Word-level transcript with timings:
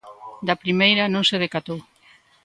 Da 0.47 0.55
primeira 0.63 1.11
non 1.13 1.23
se 1.29 1.37
decatou. 1.45 1.79